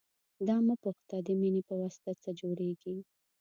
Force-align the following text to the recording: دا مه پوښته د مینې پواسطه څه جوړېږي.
دا 0.47 0.57
مه 0.67 0.75
پوښته 0.83 1.17
د 1.27 1.29
مینې 1.39 1.61
پواسطه 1.69 2.11
څه 2.21 2.29
جوړېږي. 2.39 2.95